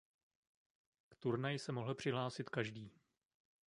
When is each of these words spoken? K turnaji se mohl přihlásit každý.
K 1.09 1.15
turnaji 1.15 1.59
se 1.59 1.71
mohl 1.71 1.95
přihlásit 1.95 2.49
každý. 2.49 2.91